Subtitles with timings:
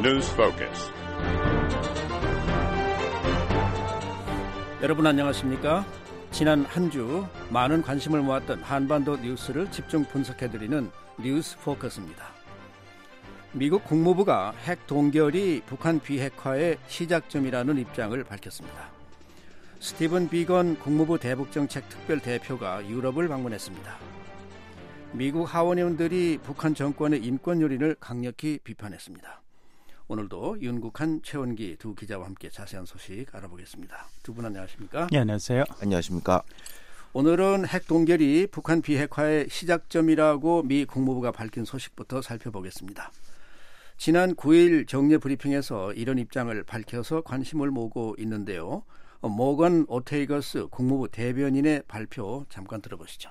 [0.00, 0.90] News Focus.
[4.80, 5.84] 여러분 안녕하십니까?
[6.30, 10.90] 지난 한 주 많은 관심을 모았던 한반도 뉴스를 집중 분석해드리는
[11.22, 12.28] 뉴스 포커스입니다.
[13.52, 18.88] 미국 국무부가 핵 동결이 북한 비핵화의 시작점이라는 입장을 밝혔습니다.
[19.80, 23.98] 스티븐 비건 국무부 대북정책 특별 대표가 유럽을 방문했습니다.
[25.12, 29.42] 미국 하원의원들이 북한 정권의 인권 요인을 강력히 비판했습니다.
[30.14, 34.08] 오늘도 윤국한 최원기 두 기자와 함께 자세한 소식 알아보겠습니다.
[34.24, 35.06] 두 분 안녕하십니까?
[35.12, 35.62] 네, 안녕하세요.
[35.80, 36.42] 안녕하십니까?
[37.12, 43.12] 오늘은 핵 동결이 북한 비핵화의 시작점이라고 미 국무부가 밝힌 소식부터 살펴보겠습니다.
[43.98, 48.82] 지난 9일 정례 브리핑에서 이런 입장을 밝혀서 관심을 모으고 있는데요.
[49.20, 53.30] 모건 오테이거스 국무부 대변인의 발표 잠깐 들어보시죠.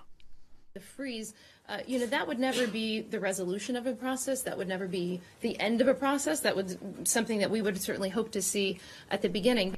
[0.76, 1.36] The freeze,
[1.70, 4.42] uh, you know, that would never be the resolution of a process.
[4.44, 6.42] That would never be the end of a process.
[6.42, 8.80] That was something that we would certainly hope to see
[9.12, 9.78] at the beginning.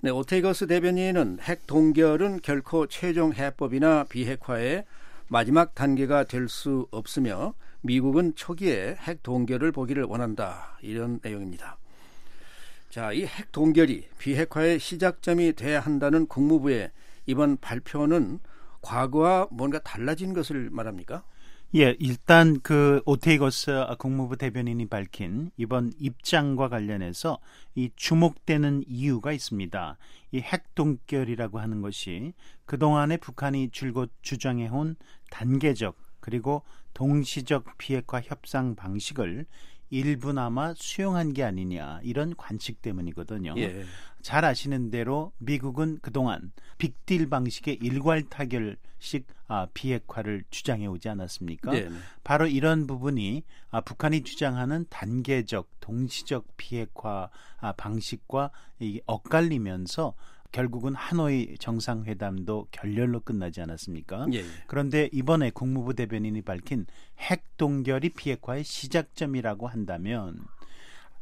[0.00, 4.84] 네, 오테이거스 대변인은 핵 동결은 결코 최종 해법이나 비핵화의
[5.26, 10.78] 마지막 단계가 될 수 없으며 미국은 초기에 핵 동결을 보기를 원한다.
[10.82, 11.78] 이런 내용입니다.
[12.90, 16.90] 자, 이 핵 동결이 비핵화의 시작점이 돼야 한다는 국무부의
[17.26, 18.38] 이번 발표는
[18.80, 21.24] 과거와 뭔가 달라진 것을 말합니까?
[21.74, 27.38] 예, 일단 그 오테이거스 국무부 대변인이 밝힌 이번 입장과 관련해서
[27.74, 29.98] 이 주목되는 이유가 있습니다.
[30.32, 32.32] 이 핵동결이라고 하는 것이
[32.64, 34.96] 그동안에 북한이 줄곧 주장해온
[35.30, 36.62] 단계적 그리고
[36.94, 39.44] 동시적 비핵화 협상 방식을
[39.90, 43.54] 일부나마 수용한 게 아니냐 이런 관측 때문이거든요.
[43.58, 43.84] 예.
[44.22, 51.70] 잘 아시는 대로 미국은 그동안 빅딜 방식의 일괄 타결식 아, 비핵화를 주장해 오지 않았습니까?
[51.72, 51.88] 네.
[52.22, 58.50] 바로 이런 부분이 아, 북한이 주장하는 단계적 동시적 비핵화 아, 방식과
[58.80, 60.14] 이 엇갈리면서
[60.52, 64.26] 결국은 하노이 정상회담도 결렬로 끝나지 않았습니까?
[64.32, 64.44] 예.
[64.66, 66.86] 그런데 이번에 국무부 대변인이 밝힌
[67.18, 70.38] 핵 동결이 비핵화의 시작점이라고 한다면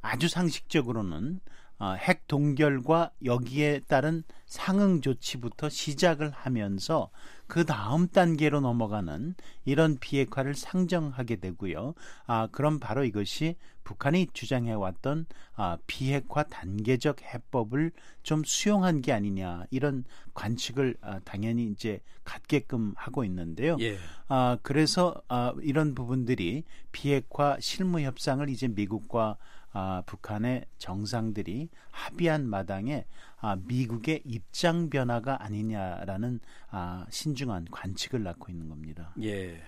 [0.00, 1.41] 아주 상식적으로는
[1.78, 7.10] 어, 핵 동결과 여기에 따른 상응 조치부터 시작을 하면서
[7.47, 11.94] 그 다음 단계로 넘어가는 이런 비핵화를 상정하게 되고요.
[12.26, 17.92] 아, 그럼 바로 이것이 북한이 주장해 왔던 아, 비핵화 단계적 해법을
[18.22, 20.04] 좀 수용한 게 아니냐 이런
[20.34, 23.76] 관측을 아, 당연히 이제 갖게끔 하고 있는데요.
[23.81, 23.97] 예.
[24.28, 29.36] 아, 그래서 아, 이런 부분들이 비핵화 실무 협상을 이제 미국과
[29.78, 33.04] 아, 북한의 정상들이 합의한 마당에
[33.38, 39.12] 아, 미국의 입장 변화가 아니냐라는 아, 신중한 관측을 낳고 있는 겁니다.
[39.20, 39.60] 예.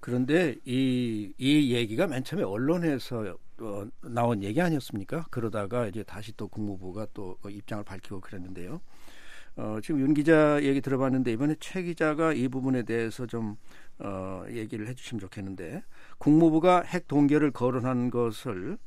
[0.00, 5.26] 그런데 이, 이 얘기가 맨 처음에 언론에서 어, 나온 얘기 아니었습니까?
[5.30, 8.80] 그러다가 이제 다시 또 국무부가 또 입장을 밝히고 그랬는데요.
[9.54, 13.56] 어, 지금 윤 기자 얘기 들어봤는데 이번에 최 기자가 이 부분에 대해서 좀
[14.00, 15.84] 어, 얘기를 해주시면 좋겠는데
[16.18, 18.78] 국무부가 핵 동결을 거론한 것을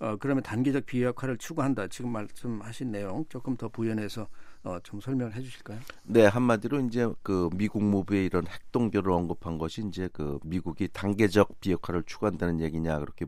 [0.00, 1.86] 어, 그러면 단계적 비핵화를 추구한다.
[1.88, 4.26] 지금 말씀하신 내용 조금 더 부연해서
[4.64, 5.78] 어, 좀 설명을 해주실까요?
[6.04, 12.02] 네, 한마디로 이제 그 미국 무부의 이런 핵동결을 언급한 것이 이제 그 미국이 단계적 비핵화를
[12.04, 13.26] 추구한다는 얘기냐 그렇게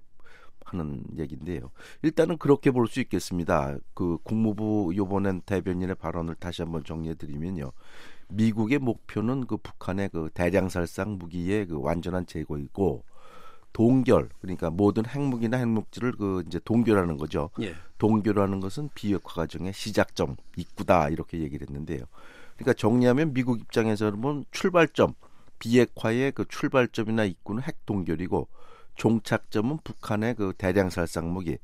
[0.65, 1.71] 하는 얘기인데요.
[2.03, 3.77] 일단은 그렇게 볼 수 있겠습니다.
[3.94, 7.72] 그 국무부 요번엔 대변인의 발언을 다시 한번 정리해 드리면요.
[8.28, 13.04] 미국의 목표는 그 북한의 그 대량살상 무기의 그 완전한 제거이고
[13.72, 17.50] 동결 그러니까 모든 핵무기나 핵물질을 그 이제 동결하는 거죠.
[17.60, 17.75] 예.
[17.99, 22.05] 동결하는 것은 비핵화 과정의 시작점 입구다 이렇게 얘기를 했는데요.
[22.56, 25.15] 그러니까 정리하면 미국 입장에서는 보면 출발점
[25.59, 28.49] 비핵화의 그 출발점이나 입구는 핵 동결이고
[28.97, 31.59] 종착점은 북한의 그 대량 살상 무기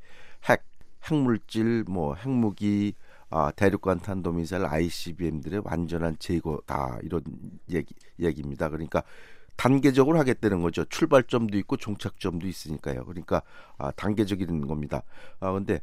[0.49, 0.63] 핵
[1.05, 2.95] 핵물질 뭐 핵무기
[3.31, 7.23] 아, 대륙간 탄도미사일 ICBM들의 완전한 제거다 이런
[7.71, 8.71] 얘기 얘기입니다.
[8.71, 9.03] 그러니까
[9.59, 10.85] 단계적으로 하겠다는 거죠.
[10.87, 13.05] 출발점도 있고 종착점도 있으니까요.
[13.05, 13.43] 그러니까
[13.77, 15.03] 아, 단계적인 겁니다.
[15.41, 15.81] 아 근데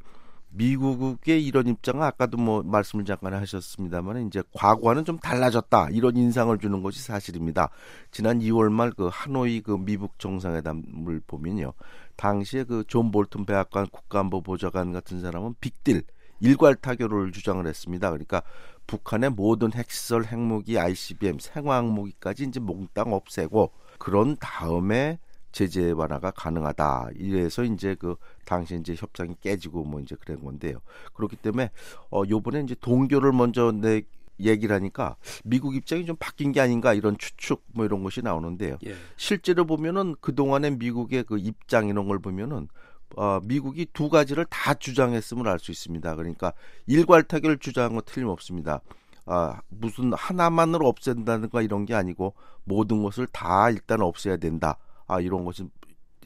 [0.52, 6.82] 미국의 이런 입장은 아까도 뭐 말씀을 잠깐 하셨습니다만 이제 과거와는 좀 달라졌다 이런 인상을 주는
[6.82, 7.70] 것이 사실입니다.
[8.12, 11.74] 지난 2월 말 그 하노이 그 미북 정상회담을 보면요,
[12.16, 16.04] 당시에 그 존 볼튼 백악관 국가안보 보좌관 같은 사람은 빅딜
[16.40, 18.10] 일괄 타결을 주장을 했습니다.
[18.12, 18.42] 그러니까
[18.88, 25.20] 북한의 모든 핵시설, 핵무기, ICBM, 생화학무기까지 이제 몽땅 없애고 그런 다음에
[25.52, 27.12] 제재 완화가 가능하다.
[27.16, 30.80] 이래서 이제 그 당시 이제 협상이 깨지고 뭐 이제 그런 건데요.
[31.14, 31.72] 그렇기 때문에
[32.12, 34.02] 어 요번에 이제 동결을 먼저 내
[34.40, 35.16] 얘기를 하니까
[35.46, 38.78] 미국 입장이 좀 바뀐 게 아닌가 이런 추측 뭐 이런 것이 나오는데요.
[38.86, 38.96] 예.
[39.16, 42.68] 실제로 보면은 그동안의 미국의 그 입장 이런 걸 보면은
[43.16, 46.16] 어, 미국이 두 가지를 다 주장했음을 알 수 있습니다.
[46.16, 46.54] 그러니까
[46.86, 48.82] 일괄 타결 주장은 틀림없습니다.
[49.26, 54.78] 아, 무슨 하나만으로 없앤다는 거 이런 게 아니고 모든 것을 다 일단 없애야 된다.
[55.08, 55.70] 아, 이런 것은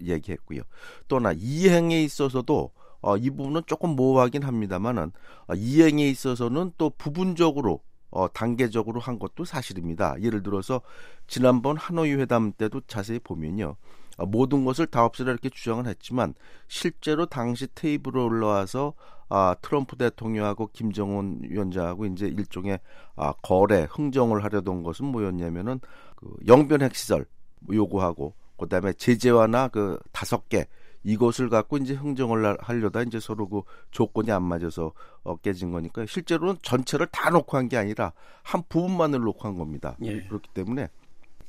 [0.01, 0.61] 얘기했고요.
[1.07, 2.71] 또 하나 이행에 있어서도
[3.01, 5.11] 어, 이 부분은 조금 모호하긴 합니다만은
[5.47, 10.15] 어, 이행에 있어서는 또 부분적으로 어, 단계적으로 한 것도 사실입니다.
[10.21, 10.81] 예를 들어서
[11.27, 13.75] 지난번 하노이 회담 때도 자세히 보면요.
[14.19, 16.33] 어, 모든 것을 다 없애라 이렇게 주장을 했지만
[16.67, 18.93] 실제로 당시 테이블에 올라와서
[19.29, 22.79] 아, 트럼프 대통령하고 김정은 위원장하고 이제 일종의
[23.15, 25.79] 아, 거래 흥정을 하려던 것은 뭐였냐면은
[26.15, 27.25] 그 영변 핵 시설
[27.71, 30.65] 요구하고 그다음에 제재 완화 그 다섯 개
[31.03, 33.61] 이것을 갖고 이제 흥정을 하려다 이제 서로 그
[33.91, 34.91] 조건이 안 맞아서
[35.23, 38.11] 어, 깨진 거니까 실제로는 전체를 다 놓고 한 게 아니라
[38.43, 39.95] 한 부분만을 놓고 한 겁니다.
[40.03, 40.23] 예.
[40.23, 40.89] 그렇기 때문에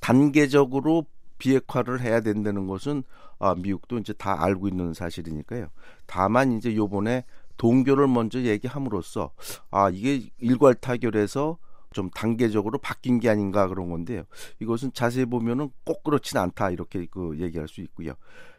[0.00, 1.04] 단계적으로
[1.40, 3.02] 비핵화를 해야 된다는 것은
[3.40, 5.66] 아, 미국도 이제 다 알고 있는 사실이니까요.
[6.06, 7.24] 다만 이제 요번에
[7.56, 9.32] 동교를 먼저 얘기함으로써
[9.72, 11.58] 아 이게 일괄 타결에서
[11.92, 14.22] 좀 단계적으로 바뀐 게 아닌가 그런 건데요.
[14.60, 18.12] 이것은 자세히 보면은 꼭 그렇진 않다 이렇게 그 얘기할 수 있고요.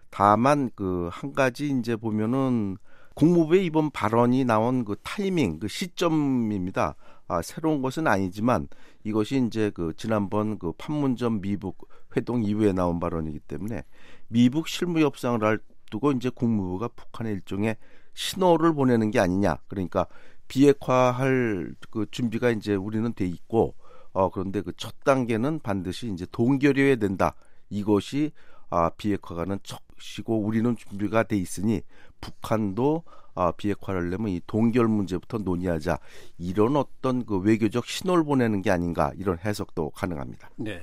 [0.09, 2.77] 다만 그 한 가지 이제 보면은
[3.13, 6.95] 국무부의 이번 발언이 나온 그 타이밍, 그 시점입니다.
[7.31, 8.67] 아, 새로운 것은 아니지만
[9.03, 13.83] 이것이 이제 그 지난번 그 판문점 미북 회동 이후에 나온 발언이기 때문에
[14.27, 17.77] 미북 실무 협상을 할 두고 이제 국무부가 북한에 일종의
[18.13, 19.57] 신호를 보내는 게 아니냐.
[19.67, 20.07] 그러니까
[20.47, 23.75] 비핵화할 그 준비가 이제 우리는 돼 있고
[24.13, 27.35] 어 그런데 그 첫 단계는 반드시 이제 동결해야 된다.
[27.69, 28.31] 이것이
[28.69, 31.81] 아 비핵화가는 척시고 우리는 준비가 돼 있으니
[32.19, 33.03] 북한도
[33.35, 35.99] 아 비핵화를 하려면 이 동결 문제부터 논의하자.
[36.37, 40.49] 이런 어떤 그 외교적 신호를 보내는 게 아닌가 이런 해석도 가능합니다.
[40.57, 40.81] 네.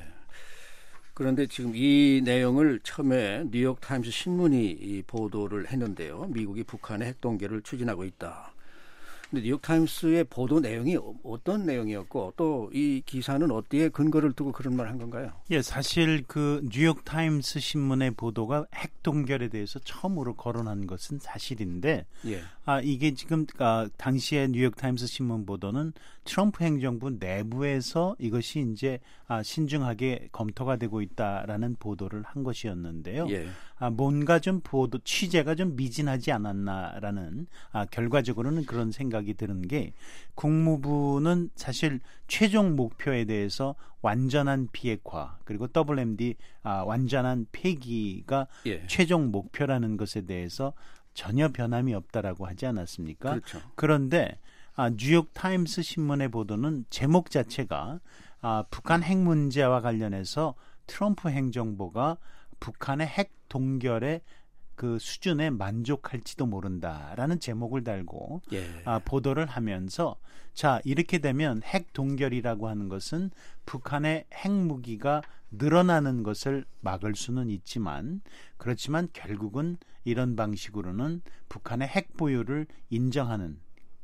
[1.14, 6.26] 그런데 지금 이 내용을 처음에 뉴욕 타임스 신문이 보도를 했는데요.
[6.28, 8.52] 미국이 북한의 핵 동결을 추진하고 있다.
[9.30, 14.98] 근데 뉴욕타임스의 보도 내용이 어떤 내용이었고 또 이 기사는 어디에 근거를 두고 그런 말 한
[14.98, 15.32] 건가요?
[15.50, 22.40] 예, 사실 그 뉴욕타임스 신문의 보도가 핵 동결에 대해서 처음으로 거론한 것은 사실인데 예.
[22.64, 25.92] 아 이게 지금 아, 당시에 뉴욕타임스 신문 보도는
[26.24, 28.98] 트럼프 행정부 내부에서 이것이 이제
[29.30, 33.26] 아, 신중하게 검토가 되고 있다라는 보도를 한 것이었는데요.
[33.28, 33.46] 예.
[33.76, 39.92] 아, 뭔가 좀 보도 취재가 좀 미진하지 않았나라는 아, 결과적으로는 그런 생각이 드는 게
[40.34, 48.86] 국무부는 사실 최종 목표에 대해서 완전한 비핵화 그리고 WMD 아, 완전한 폐기가 예.
[48.86, 50.72] 최종 목표라는 것에 대해서
[51.12, 53.30] 전혀 변함이 없다라고 하지 않았습니까?
[53.30, 53.60] 그렇죠.
[53.74, 54.38] 그런데
[54.74, 58.00] 아, 뉴욕 타임스 신문의 보도는 제목 자체가
[58.40, 60.54] 아, 북한 핵 문제와 관련해서
[60.86, 62.18] 트럼프 행정부가
[62.60, 64.22] 북한의 핵 동결에
[64.74, 68.64] 그 수준에 만족할지도 모른다라는 제목을 달고 예.
[68.84, 70.16] 아, 보도를 하면서
[70.54, 73.30] 자 이렇게 되면 핵 동결이라고 하는 것은
[73.66, 75.20] 북한의 핵 무기가
[75.50, 78.20] 늘어나는 것을 막을 수는 있지만
[78.56, 83.58] 그렇지만 결국은 이런 방식으로는 북한의 핵 보유를 인정하는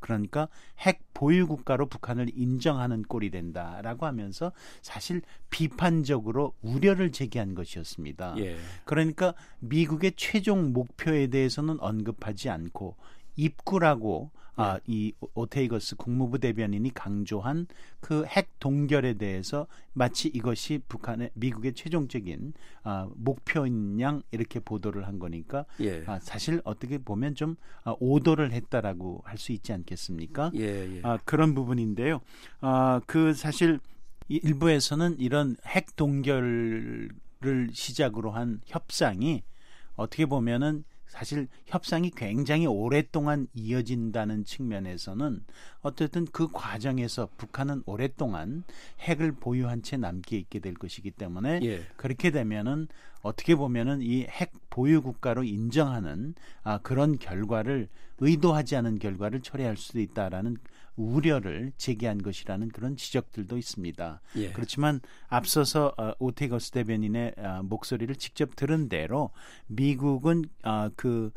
[0.05, 4.51] 그러니까 핵 보유 국가로 북한을 인정하는 꼴이 된다라고 하면서
[4.83, 8.35] 사실 비판적으로 우려를 제기한 것이었습니다.
[8.37, 8.55] 예.
[8.83, 12.95] 그러니까 미국의 최종 목표에 대해서는 언급하지 않고
[13.35, 17.67] 입구라고 아, 이 오테이거스 국무부 대변인이 강조한
[17.99, 25.19] 그 핵 동결에 대해서 마치 이것이 북한의 미국의 최종적인 아, 목표인 양 이렇게 보도를 한
[25.19, 26.03] 거니까 예.
[26.07, 30.51] 아, 사실 어떻게 보면 좀 아, 오도를 했다라고 할 수 있지 않겠습니까?
[30.55, 31.01] 예, 예.
[31.03, 32.21] 아, 그런 부분인데요.
[32.61, 33.81] 아, 그 사실
[34.29, 37.09] 일부에서는 이런 핵 동결을
[37.73, 39.43] 시작으로 한 협상이
[39.95, 40.85] 어떻게 보면은
[41.15, 45.45] 사실 협상이 굉장히 오랫동안 이어진다는 측면에서는
[45.81, 48.63] 어쨌든 그 과정에서 북한은 오랫동안
[48.99, 51.83] 핵을 보유한 채 남게 있게 될 것이기 때문에 예.
[51.95, 52.89] 그렇게 되면은
[53.21, 57.87] 어떻게 보면은 이 핵 보유 국가로 인정하는 아, 그런 결과를
[58.19, 60.57] 의도하지 않은 결과를 초래할 수도 있다라는
[60.95, 64.21] 우려를 제기한 것이라는 그런 지적들도 있습니다.
[64.37, 64.51] 예.
[64.51, 69.31] 그렇지만 앞서서 어, 오테거스 대변인의 어, 목소리를 직접 들은 대로
[69.67, 71.31] 미국은 어, 그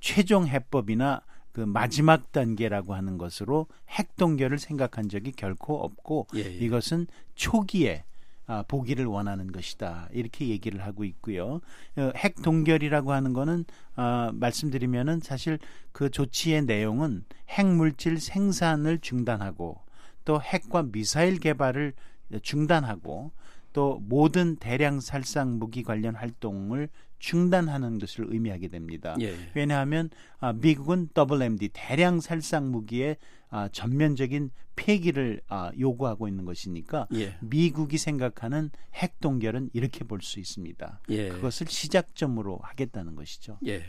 [0.00, 6.50] 최종 해법이나 그 마지막 단계라고 하는 것으로 핵 동결을 생각한 적이 결코 없고 예, 예.
[6.50, 8.04] 이것은 초기에
[8.46, 10.08] 아, 보기를 원하는 것이다.
[10.12, 11.60] 이렇게 얘기를 하고 있고요.
[11.96, 15.58] 어, 핵 동결이라고 하는 거는 아, 말씀드리면은 사실
[15.92, 19.80] 그 조치의 내용은 핵 물질 생산을 중단하고
[20.24, 21.94] 또 핵과 미사일 개발을
[22.42, 23.32] 중단하고
[23.72, 26.88] 또 모든 대량 살상 무기 관련 활동을
[27.22, 29.16] 중단하는 것을 의미하게 됩니다.
[29.20, 29.32] 예.
[29.54, 30.10] 왜냐하면
[30.40, 33.16] 아, 미국은 WMD 대량 살상 무기의
[33.48, 37.36] 아, 전면적인 폐기를 아, 요구하고 있는 것이니까 예.
[37.40, 41.00] 미국이 생각하는 핵 동결은 이렇게 볼 수 있습니다.
[41.10, 41.28] 예.
[41.28, 43.56] 그것을 시작점으로 하겠다는 것이죠.
[43.66, 43.84] 예.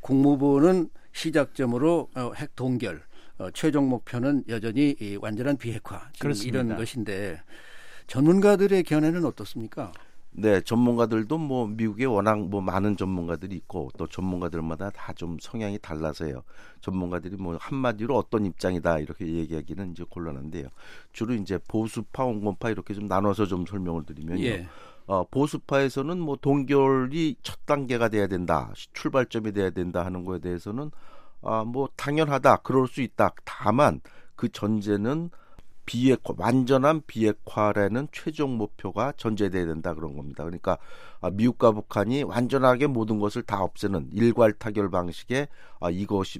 [0.00, 3.02] 국무부는 시작점으로 어, 핵 동결,
[3.38, 6.10] 어, 최종 목표는 여전히 이 완전한 비핵화.
[6.48, 7.42] 이런 것인데
[8.06, 9.92] 전문가들의 견해는 어떻습니까?
[10.32, 16.42] 네, 전문가들도 뭐 미국에 워낙 뭐 많은 전문가들이 있고 또 전문가들마다 다 좀 성향이 달라서요.
[16.80, 20.68] 전문가들이 뭐 한마디로 어떤 입장이다 이렇게 얘기하기는 이제 곤란한데요.
[21.12, 24.44] 주로 이제 보수파, 온건파 이렇게 좀 나눠서 좀 설명을 드리면요.
[24.44, 24.68] 예.
[25.06, 30.90] 어, 보수파에서는 뭐 동결이 첫 단계가 돼야 된다, 출발점이 돼야 된다 하는 거에 대해서는
[31.42, 33.32] 아, 뭐 당연하다, 그럴 수 있다.
[33.44, 34.00] 다만
[34.36, 35.30] 그 전제는
[35.90, 40.44] 비핵화, 완전한 비핵화라는 최종 목표가 전제돼야 된다 그런 겁니다.
[40.44, 40.78] 그러니까
[41.20, 45.48] 아, 미국과 북한이 완전하게 모든 것을 다 없애는 일괄 타결 방식의
[45.80, 46.38] 아, 이것이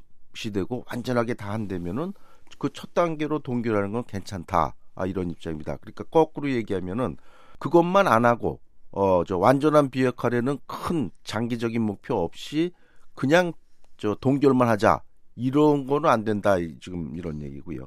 [0.53, 2.13] 되고 완전하게 다 한다면은
[2.59, 4.75] 그 첫 단계로 동결하는 건 괜찮다.
[4.95, 5.77] 아, 이런 입장입니다.
[5.79, 7.17] 그러니까 거꾸로 얘기하면은
[7.59, 8.61] 그것만 안 하고
[8.93, 12.73] 어 저 완전한 비핵화라는 큰 장기적인 목표 없이
[13.15, 13.53] 그냥
[13.97, 15.03] 저 동결만 하자
[15.37, 17.87] 이런 거는 안 된다 이- 지금 이런 얘기고요.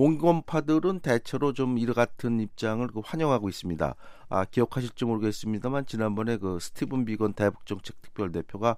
[0.00, 3.94] 온건파들은 대체로 좀 이러 같은 입장을 그 환영하고 있습니다.
[4.30, 8.76] 아 기억하실지 모르겠습니다만 지난번에 그 스티븐 비건 대북정책 특별 대표가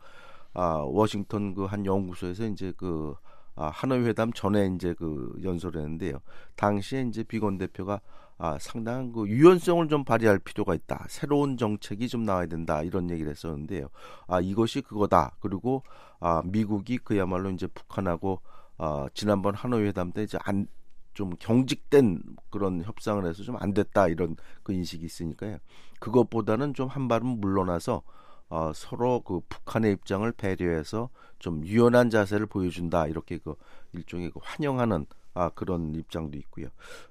[0.55, 3.15] 아 워싱턴 그 한 연구소에서 이제 그
[3.55, 6.19] 아, 하노이 회담 전에 이제 그 연설을 했는데요.
[6.57, 8.01] 당시에 이제 비건 대표가
[8.39, 11.05] 아, 상당한 그 유연성을 좀 발휘할 필요가 있다.
[11.09, 12.83] 새로운 정책이 좀 나와야 된다.
[12.83, 13.89] 이런 얘기를 했었는데요.
[14.27, 15.37] 아, 이것이 그거다.
[15.41, 15.83] 그리고
[16.19, 18.41] 아, 미국이 그야말로 이제 북한하고
[18.79, 20.67] 아, 지난번 하노이 회담 때 이제 안
[21.15, 25.59] 좀 경직된 그런 협상을 해서 좀 안 됐다 이런 그 인식이 있으니까요.
[26.01, 28.03] 그것보다는 좀 한 발은 물러나서
[28.49, 33.55] 어, 서로 그 북한의 입장을 배려해서 좀 유연한 자세를 보여준다 이렇게 그
[33.93, 36.69] 일종의 그 환영하는 아 그런 입장도 있고요.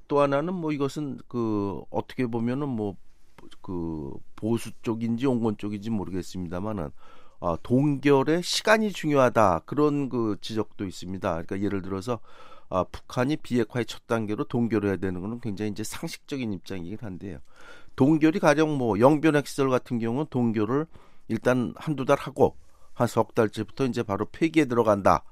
[0.08, 2.96] 또 하나는 뭐 이것은 그 어떻게 보면은 뭐
[3.62, 6.92] 그 보수 쪽인지 온건 쪽인지 모르겠습니다만은
[7.40, 11.30] 아, 동결의 시간이 중요하다 그런 그 지적도 있습니다.
[11.32, 12.20] 그러니까 예를 들어서
[12.72, 17.40] 아, 북한이 비핵화의 첫 단계로 동결을 해야 되는 것은 굉장히 이제 상식적인 입장이긴 한데요.
[17.96, 20.88] 동결이 가령 뭐 영변 핵 시설 같은 경우는 동결을
[21.28, 22.56] 일단 한두 달 하고
[22.94, 25.24] 한 석 달째부터 이제 바로 폐기에 들어간다.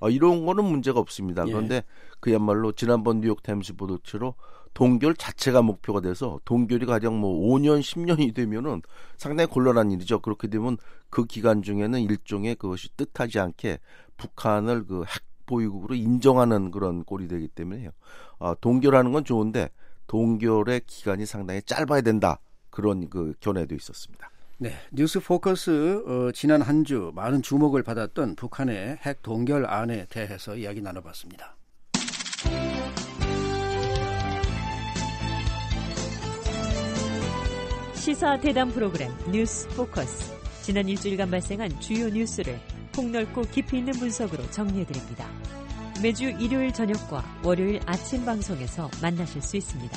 [0.00, 1.44] 어, 이런 거는 문제가 없습니다.
[1.46, 1.52] 예.
[1.52, 1.82] 그런데
[2.20, 4.32] 그야말로 지난번 뉴욕 타임스 보도처럼
[4.74, 8.82] 동결 자체가 목표가 돼서 동결이 가령 뭐 5년, 10년이 되면은
[9.16, 10.20] 상당히 곤란한 일이죠.
[10.20, 10.76] 그렇게 되면
[11.10, 13.78] 그 기간 중에는 일종의 그것이 뜻하지 않게
[14.16, 17.90] 북한을 그 핵 보유국으로 인정하는 그런 꼴이 되기 때문에요.
[18.38, 19.70] 어, 동결하는 건 좋은데
[20.06, 22.38] 동결의 기간이 상당히 짧아야 된다.
[22.70, 24.30] 그런 그 견해도 있었습니다.
[24.60, 30.80] 네, 뉴스 포커스 어, 지난 한 주 많은 주목을 받았던 북한의 핵 동결안에 대해서 이야기
[30.80, 31.56] 나눠봤습니다.
[37.94, 40.32] 시사 대담 프로그램 뉴스 포커스.
[40.62, 42.58] 지난 일주일간 발생한 주요 뉴스를
[42.98, 45.24] 폭넓고 깊이 있는 분석으로 정리해드립니다.
[46.02, 49.96] 매주 일요일 저녁과 월요일 아침 방송에서 만나실 수 있습니다.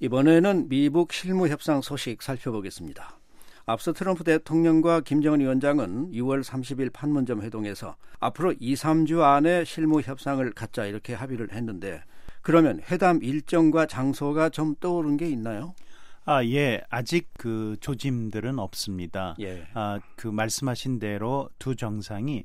[0.00, 3.20] 이번에는 미북 실무 협상 소식 살펴보겠습니다.
[3.64, 10.50] 앞서 트럼프 대통령과 김정은 위원장은 6월 30일 판문점 회동에서 앞으로 2, 3주 안에 실무 협상을
[10.50, 12.02] 갖자 이렇게 합의를 했는데
[12.40, 15.76] 그러면 회담 일정과 장소가 좀 떠오른 게 있나요?
[16.24, 16.80] 아, 예.
[16.88, 19.34] 아직 그 조짐들은 없습니다.
[19.40, 19.66] 예.
[19.74, 22.44] 아, 그 말씀하신 대로 두 정상이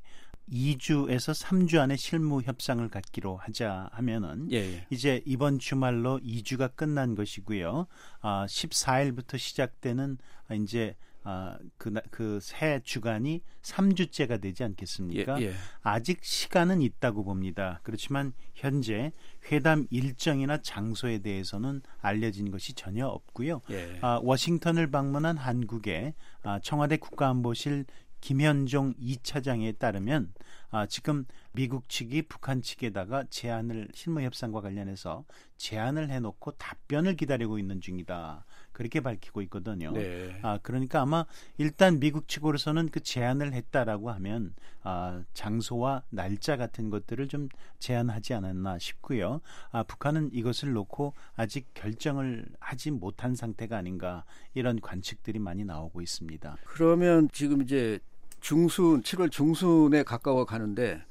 [0.51, 4.57] 2주에서 3주 안에 실무 협상을 갖기로 하자 하면은 예.
[4.57, 4.87] 예.
[4.89, 7.87] 이제 이번 주말로 2주가 끝난 것이고요.
[8.21, 10.17] 아, 14일부터 시작되는
[10.47, 10.95] 아, 이제
[11.29, 15.41] 아, 그 그 새 주간이 3주째가 되지 않겠습니까?
[15.41, 15.53] 예, 예.
[15.81, 17.81] 아직 시간은 있다고 봅니다.
[17.83, 19.11] 그렇지만 현재
[19.51, 23.59] 회담 일정이나 장소에 대해서는 알려진 것이 전혀 없고요.
[23.71, 23.99] 예.
[24.01, 27.85] 아, 워싱턴을 방문한 한국의 아, 청와대 국가안보실
[28.21, 30.33] 김현종 2차장에 따르면
[30.69, 35.23] 아, 지금 미국 측이 북한 측에다가 제안을 실무 협상과 관련해서
[35.57, 38.45] 제안을 해놓고 답변을 기다리고 있는 중이다.
[38.77, 39.91] 그렇게 밝히고 있거든요.
[39.91, 40.39] 네.
[40.43, 41.25] 아, 그러니까 아마
[41.57, 44.53] 일단 미국 측으로서는 그 제안을 했다라고 하면
[44.83, 49.41] 아, 장소와 날짜 같은 것들을 좀 제안하지 않았나 싶고요.
[49.71, 56.57] 아, 북한은 이것을 놓고 아직 결정을 하지 못한 상태가 아닌가 이런 관측들이 많이 나오고 있습니다.
[56.63, 57.97] 그러면 지금 이제
[58.41, 61.01] 중순 7월 중순에 가까워 가는데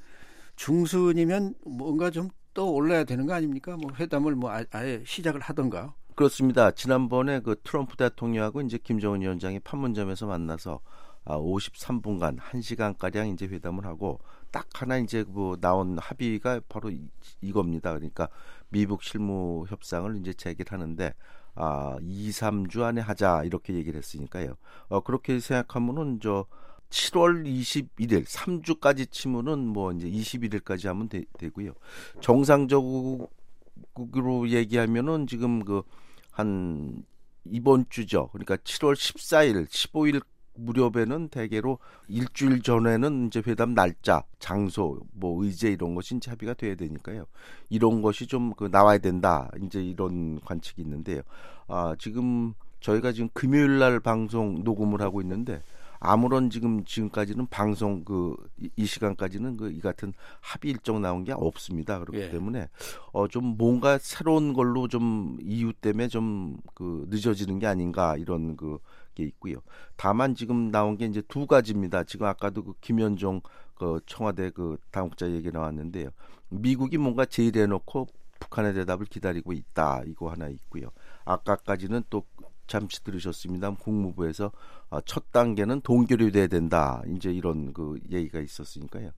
[0.55, 3.77] 중순이면 뭔가 좀 또 올라야 되는 거 아닙니까?
[3.77, 5.93] 뭐 회담을 뭐 아, 아예 시작을 하던가.
[6.17, 6.71] 그렇습니다.
[6.71, 10.79] 지난번에 그 트럼프 대통령하고 이제 김정은 위원장이 판문점에서 만나서
[11.25, 14.19] 아, 53분간 1시간 가량 이제 회담을 하고
[14.49, 17.07] 딱 하나 이제 뭐 나온 합의가 바로 이,
[17.41, 17.93] 이겁니다.
[17.93, 18.29] 그러니까
[18.69, 21.13] 미북 실무 협상을 이제 재개하는데
[21.53, 24.55] 아, 2, 3주 안에 하자 이렇게 얘기를 했으니까요.
[24.87, 26.47] 어, 그렇게 생각하면은 저
[26.89, 31.73] 7월 21일 3주까지 치면은 뭐 이제 21일까지 하면 되, 되고요.
[32.21, 33.29] 정상적으로
[34.49, 35.83] 얘기하면은 지금 그
[36.37, 37.03] 한
[37.45, 38.29] 이번 주죠.
[38.31, 40.21] 그러니까 7월 14일, 15일
[40.59, 46.75] 무렵에는 대개로 일주일 전에는 이제 회담 날짜, 장소, 뭐 의제 이런 것이 이제 합의가 돼야
[46.75, 47.25] 되니까요.
[47.69, 49.49] 이런 것이 좀 그 나와야 된다.
[49.61, 51.21] 이제 이런 관측이 있는데요.
[51.67, 55.61] 아, 지금 저희가 지금 금요일 날 방송 녹음을 하고 있는데
[55.99, 58.35] 아무런 지금 지금까지는 방송 그
[58.75, 61.99] 이 시간까지는 그 이 같은 합의 일정 나온 게 없습니다.
[61.99, 62.29] 그렇기 예.
[62.29, 62.69] 때문에
[63.13, 68.79] 어 좀 뭔가 새로운 걸로 좀 이유 때문에 좀 그 늦어지는 게 아닌가 이런 그
[69.15, 69.55] 게 있고요.
[69.95, 72.03] 다만 지금 나온 게 이제 두 가지입니다.
[72.03, 73.41] 지금 아까도 그 김현종
[73.73, 76.09] 그 청와대 그 당국자 얘기 나왔는데요.
[76.49, 78.07] 미국이 뭔가 제의해 놓고
[78.39, 80.03] 북한의 대답을 기다리고 있다.
[80.05, 80.89] 이거 하나 있고요.
[81.25, 82.23] 아까까지는 또
[82.67, 83.71] 잠시 들으셨습니다.
[83.71, 84.51] 국무부에서
[84.89, 87.01] 아, 첫 단계는 동결이 돼야 된다.
[87.15, 89.11] 이제 이런 그 얘기가 있었으니까요.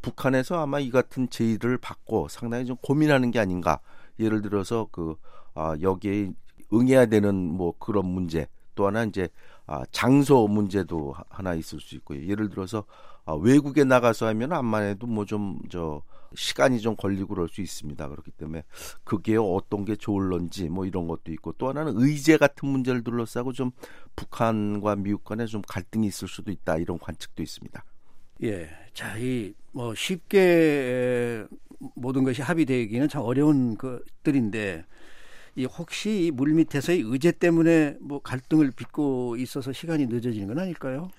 [0.00, 3.80] 북한에서 아마 이 같은 제의를 받고 상당히 좀 고민하는 게 아닌가.
[4.18, 5.16] 예를 들어서 그
[5.54, 6.32] 아, 여기에
[6.72, 9.28] 응해야 되는 뭐 그런 문제 또 하나 이제
[9.66, 12.26] 아, 장소 문제도 하- 하나 있을 수 있고요.
[12.26, 12.84] 예를 들어서
[13.24, 16.02] 아, 외국에 나가서 하면 암만 해도 뭐 좀 저
[16.36, 18.08] 시간이 좀 걸리고 그럴 수 있습니다.
[18.08, 18.62] 그렇기 때문에
[19.04, 23.70] 그게 어떤 게 좋을런지 뭐 이런 것도 있고 또 하나는 의제 같은 문제를 둘러싸고 좀
[24.16, 27.84] 북한과 미국 간에 좀 갈등이 있을 수도 있다 이런 관측도 있습니다.
[28.44, 28.68] 예.
[28.94, 31.46] 자, 이 뭐 쉽게
[31.96, 34.84] 모든 것이 합의되기는 참 어려운 것들인데
[35.56, 41.10] 이 혹시 이 물 밑에서의 의제 때문에 뭐 갈등을 빚고 있어서 시간이 늦어지는 건 아닐까요?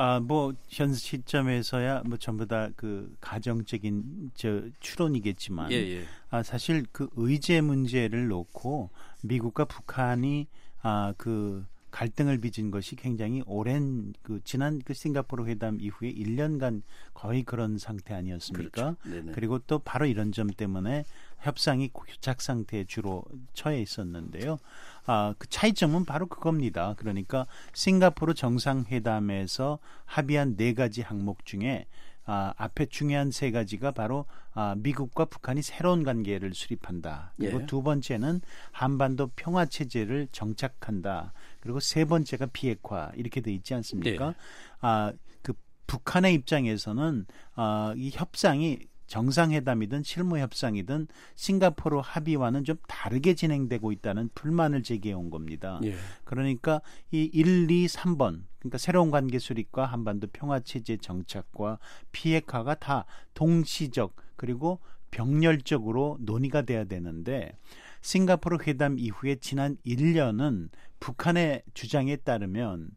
[0.00, 6.04] 아, 뭐, 현 시점에서야 뭐 전부 다 그 가정적인 저 추론이겠지만, 예.
[6.30, 8.90] 아, 사실 그 의제 문제를 놓고
[9.22, 10.46] 미국과 북한이
[10.82, 16.82] 아, 그 갈등을 빚은 것이 굉장히 오랜 그 지난 그 싱가포르 회담 이후에 1년간
[17.14, 18.94] 거의 그런 상태 아니었습니까?
[19.04, 19.32] 네네.
[19.32, 21.04] 그리고 또 바로 이런 점 때문에
[21.40, 24.58] 협상이 교착 상태에 주로 처해 있었는데요.
[25.06, 26.94] 아, 그 차이점은 바로 그겁니다.
[26.98, 31.86] 그러니까 싱가포르 정상회담에서 합의한 네 가지 항목 중에
[32.30, 37.32] 아, 앞에 중요한 세 가지가 바로 아, 미국과 북한이 새로운 관계를 수립한다.
[37.38, 37.66] 그리고 예.
[37.66, 41.32] 두 번째는 한반도 평화 체제를 정착한다.
[41.60, 44.28] 그리고 세 번째가 비핵화 이렇게 돼 있지 않습니까?
[44.28, 44.34] 네.
[44.82, 45.54] 아, 그
[45.86, 47.24] 북한의 입장에서는
[47.54, 55.30] 아, 이 협상이 정상회담이든 실무 협상이든 싱가포르 합의와는 좀 다르게 진행되고 있다는 불만을 제기해 온
[55.30, 55.80] 겁니다.
[55.82, 55.96] 예.
[56.24, 61.78] 그러니까 이 1, 2, 3번 그러니까 새로운 관계 수립과 한반도 평화 체제 정착과
[62.12, 64.78] 비핵화가 다 동시적 그리고
[65.10, 67.56] 병렬적으로 논의가 돼야 되는데
[68.02, 70.68] 싱가포르 회담 이후에 지난 1년은
[71.00, 72.90] 북한의 주장에 따르면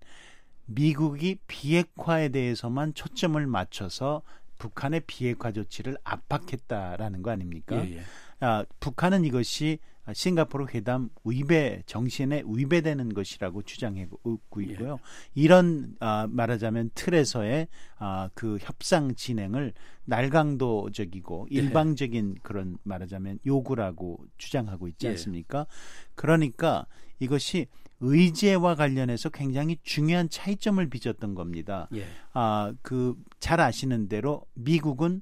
[0.65, 4.21] 미국이 비핵화에 대해서만 초점을 맞춰서
[4.61, 7.83] 북한의 비핵화 조치를 압박했다라는 거 아닙니까?
[7.83, 8.01] 예, 예.
[8.41, 9.79] 아, 북한은 이것이
[10.13, 14.99] 싱가포르 회담 위배 정신에 위배되는 것이라고 주장하고 있고요.
[15.33, 19.73] 이런 아, 말하자면 틀에서의 아, 그 협상 진행을
[20.05, 21.55] 날강도적이고 예.
[21.55, 25.11] 일방적인 그런 말하자면 요구라고 주장하고 있지 예.
[25.11, 25.65] 않습니까?
[26.13, 26.85] 그러니까
[27.19, 27.65] 이것이
[28.01, 31.87] 의제와 관련해서 굉장히 중요한 차이점을 빚었던 겁니다.
[31.93, 32.05] 예.
[32.33, 35.21] 아, 그 잘 아시는 대로 미국은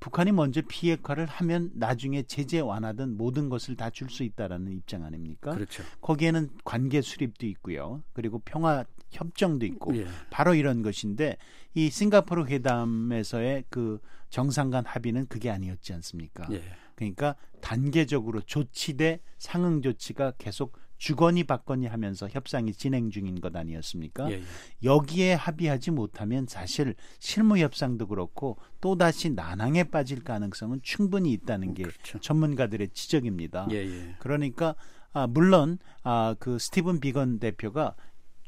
[0.00, 5.52] 북한이 먼저 비핵화를 하면 나중에 제재 완화든 모든 것을 다 줄 수 있다라는 입장 아닙니까?
[5.54, 5.82] 그렇죠.
[6.02, 8.02] 거기에는 관계 수립도 있고요.
[8.12, 10.06] 그리고 평화 협정도 있고 예.
[10.28, 11.36] 바로 이런 것인데
[11.72, 16.48] 이 싱가포르 회담에서의 그 정상 간 합의는 그게 아니었지 않습니까?
[16.52, 16.62] 예.
[16.96, 24.30] 그러니까 단계적으로 조치 대 상응 조치가 계속 주거니 받거니 하면서 협상이 진행 중인 것 아니었습니까?
[24.30, 24.36] 예.
[24.36, 24.42] 예.
[24.82, 31.82] 여기에 합의하지 못하면 사실 실무 협상도 그렇고 또 다시 난항에 빠질 가능성은 충분히 있다는 게
[31.82, 32.18] 그렇죠.
[32.20, 33.68] 전문가들의 지적입니다.
[33.72, 33.84] 예.
[33.84, 34.14] 예.
[34.18, 34.76] 그러니까
[35.12, 37.96] 아, 물론 아, 그 스티븐 비건 대표가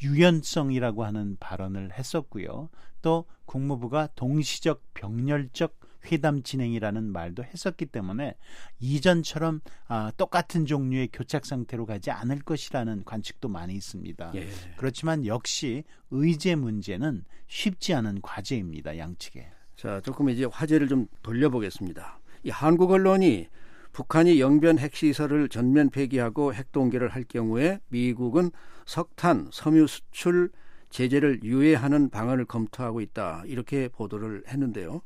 [0.03, 2.71] 유연성이라고 하는 발언을 했었고요.
[3.03, 5.79] 또 국무부가 동시적 병렬적
[6.11, 8.35] 회담 진행이라는 말도 했었기 때문에
[8.81, 14.33] 이전처럼 아, 똑같은 종류의 교착 상태로 가지 않을 것이라는 관측도 많이 있습니다.
[14.35, 14.49] 예.
[14.77, 18.99] 그렇지만 역시 의제 문제는 쉽지 않은 과제입니다.
[18.99, 19.49] 양측에.
[19.77, 22.19] 자, 조금 이제 화제를 좀 돌려보겠습니다.
[22.45, 23.49] 이 한국 언론이
[23.93, 28.51] 북한이 영변 핵시설을 전면 폐기하고 핵동결을 할 경우에 미국은
[28.85, 30.51] 석탄, 섬유 수출
[30.91, 33.43] 제재를 유예하는 방안을 검토하고 있다.
[33.47, 35.03] 이렇게 보도를 했는데요.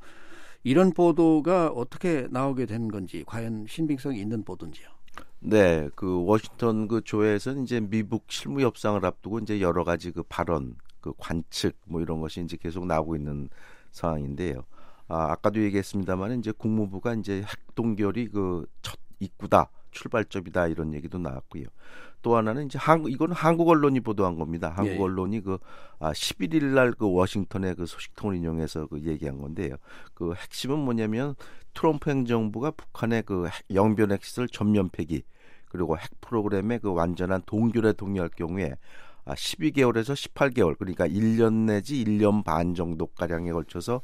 [0.62, 4.88] 이런 보도가 어떻게 나오게 된 건지 과연 신빙성이 있는 보도인지요?
[5.40, 10.77] 네, 그 워싱턴 그 조회에서는 이제 미국 실무 협상을 앞두고 이제 여러 가지 그 발언,
[11.01, 13.49] 그 관측 뭐 이런 것이 이제 계속 나오고 있는
[13.90, 14.64] 상황인데요.
[15.09, 19.70] 아, 아까도 얘기했습니다만 이제 국무부가 이제 핵 동결이 그 첫 입구다.
[19.92, 21.66] 출발점이다 이런 얘기도 나왔고요.
[22.22, 24.72] 또 하나는 이제 한국 이거는 한국 언론이 보도한 겁니다.
[24.76, 25.02] 한국 예.
[25.02, 25.59] 언론이 그
[25.98, 29.76] 아, 11일 날 그 워싱턴의 그 소식통을 인용해서 그 얘기한 건데요.
[30.14, 31.35] 그 핵심은 뭐냐면
[31.74, 35.22] 트럼프 행정부가 북한의 그 핵- 영변 핵시설 전면 폐기
[35.68, 38.74] 그리고 핵 프로그램의 그 완전한 동결에 동의할 경우에
[39.24, 44.02] 아, 12개월에서 18개월 그러니까 1년 내지 1년 반 정도 가량에 걸쳐서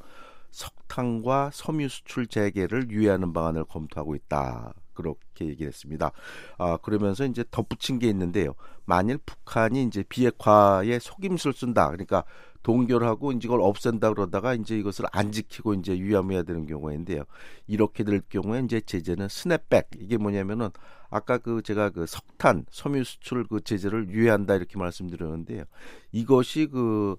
[0.50, 4.72] 석탄과 섬유 수출 재개를 유예하는 방안을 검토하고 있다.
[4.96, 6.10] 그렇게 얘기를 했습니다.
[6.58, 8.54] 아, 그러면서 이제 덧붙인 게 있는데요.
[8.84, 11.86] 만일 북한이 이제 비핵화에 속임수를 쓴다.
[11.90, 12.24] 그러니까
[12.64, 17.22] 동결하고 이제 이걸 없앤다 그러다가 이제 이것을 안 지키고 이제 유야무야 되는 경우인데요.
[17.68, 19.90] 이렇게 될 경우에 이제 제재는 스냅백.
[19.98, 20.70] 이게 뭐냐면은
[21.08, 25.62] 아까 그 제가 그 석탄, 섬유 수출 그 제재를 유예한다 이렇게 말씀드렸는데요.
[26.10, 27.16] 이것이 그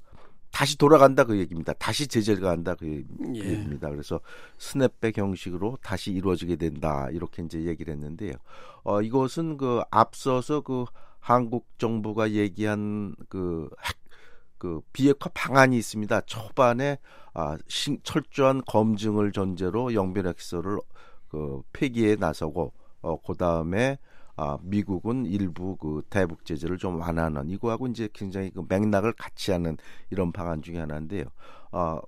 [0.52, 1.74] 다시 돌아간다 그 얘기입니다.
[1.74, 3.40] 다시 제재가 한다 그 얘기- 그 예.
[3.52, 3.90] 얘기입니다.
[3.90, 4.20] 그래서
[4.58, 8.34] 스냅백 형식으로 다시 이루어지게 된다 이렇게 이제 얘기를 했는데요.
[8.84, 10.86] 어 이것은 그 앞서서 그
[11.20, 13.98] 한국 정부가 얘기한 그 핵,
[14.58, 16.22] 그 비핵화 방안이 있습니다.
[16.22, 16.98] 초반에
[17.34, 20.80] 아, 신, 철저한 검증을 전제로 영변핵시설을
[21.28, 24.00] 그 폐기에 나서고 어 그 다음에
[24.38, 29.78] 아, 미국은 일부 그 대북 제재를 좀 완화하는 이거하고 이제 굉장히 그 맥락을 같이 하는
[30.12, 31.26] 이런 방안 중에 하나인데요.
[31.72, 32.00] 아,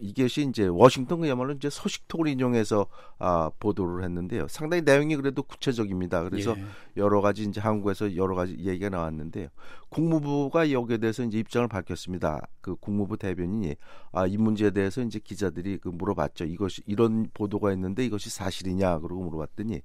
[0.00, 2.86] 이것이 이제 워싱턴 그야말로 이제 소식통을 인용해서
[3.18, 4.48] 아, 보도를 했는데요.
[4.48, 6.22] 상당히 내용이 그래도 구체적입니다.
[6.24, 6.64] 그래서 예.
[6.96, 9.48] 여러 가지 이제 한국에서 여러 가지 얘기가 나왔는데요.
[9.90, 12.40] 국무부가 여기에 대해서 이제 입장을 밝혔습니다.
[12.60, 13.76] 그 국무부 대변인이
[14.12, 16.46] 아, 이 문제에 대해서 이제 기자들이 그 물어봤죠.
[16.46, 19.82] 이것이 이런 보도가 있는데 이것이 사실이냐 그러고 물어봤더니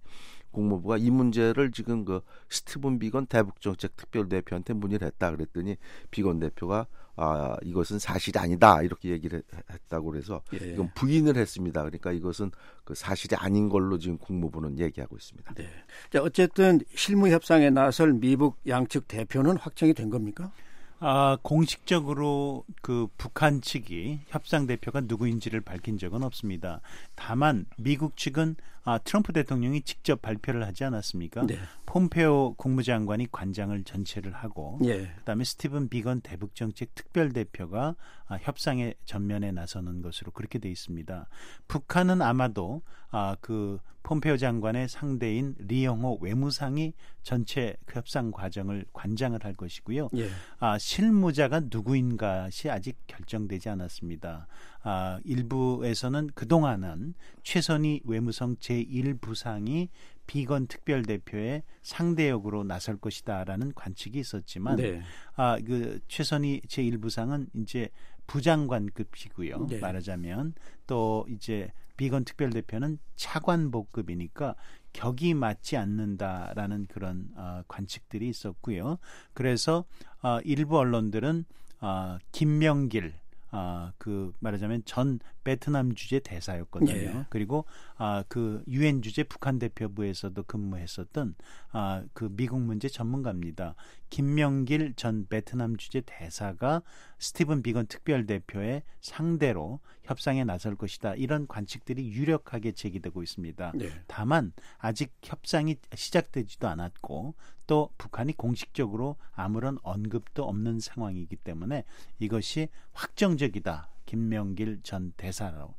[0.55, 5.75] 국무부가 이 문제를 지금 그 스티븐 비건 대북정책 특별대표한테 문의를 했다 그랬더니
[6.11, 6.87] 비건 대표가
[7.17, 10.73] 아 이것은 사실이 아니다 이렇게 얘기를 했- 했다고 그래서 예.
[10.73, 11.81] 이건 부인을 했습니다.
[11.83, 12.51] 그러니까 이것은
[12.83, 15.53] 그 사실이 아닌 걸로 지금 국무부는 얘기하고 있습니다.
[15.53, 15.69] 네.
[16.11, 20.51] 자, 어쨌든 실무 협상에 나설 미국 양측 대표는 확정이 된 겁니까?
[20.99, 26.81] 아, 공식적으로 그 북한 측이 협상 대표가 누구인지를 밝힌 적은 없습니다.
[27.15, 31.47] 다만 미국 측은 아, 트럼프 대통령이 직접 발표를 하지 않았습니까?
[31.47, 31.57] 네.
[31.87, 35.07] 폼페오 국무장관이 관장을 전체를 하고 예.
[35.17, 37.95] 그다음에 스티븐 비건 대북정책 특별대표가
[38.27, 41.27] 아, 협상에 전면에 나서는 것으로 그렇게 돼 있습니다.
[41.67, 46.93] 북한은 아마도 아, 그 폼페오 장관의 상대인 리영호 외무상이
[47.23, 50.09] 전체 그 협상 과정을 관장을 할 것이고요.
[50.17, 50.29] 예.
[50.59, 54.47] 아, 실무자가 누구인가시 아직 결정되지 않았습니다.
[54.83, 59.89] 아, 일부에서는 그동안은 최선희 외무성 제 1부상이
[60.27, 65.01] 비건 특별대표의 상대역으로 나설 것이다라는 관측이 있었지만 네.
[65.35, 67.89] 아, 그 최선희 제1부상은 이제
[68.27, 69.67] 부장관급이고요.
[69.67, 69.79] 네.
[69.79, 70.53] 말하자면
[70.87, 74.55] 또 이제 비건 특별대표는 차관복급이니까
[74.93, 78.97] 격이 맞지 않는다라는 그런 어, 관측들이 있었고요.
[79.33, 79.85] 그래서
[80.21, 81.45] 어, 일부 언론들은
[81.81, 83.13] 어, 김명길
[83.51, 86.91] 아, 그 말하자면 전 베트남 주재 대사였거든요.
[86.91, 87.25] 예.
[87.29, 87.63] 그리고
[87.95, 91.35] 아, 그 유엔 주재 북한 대표부에서도 근무했었던
[91.71, 93.75] 아, 그 미국 문제 전문가입니다.
[94.09, 96.81] 김명길 전 베트남 주재 대사가
[97.19, 101.15] 스티븐 비건 특별 대표의 상대로 협상에 나설 것이다.
[101.15, 103.71] 이런 관측들이 유력하게 제기되고 있습니다.
[103.75, 103.89] 네.
[104.07, 107.35] 다만 아직 협상이 시작되지도 않았고
[107.67, 111.83] 또 북한이 공식적으로 아무런 언급도 없는 상황이기 때문에
[112.19, 113.89] 이것이 확정적이다.
[114.05, 115.75] 김명길 전 대사로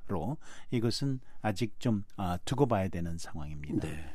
[0.71, 3.87] 이것은 아직 좀 아, 두고 봐야 되는 상황입니다.
[3.89, 4.13] 네.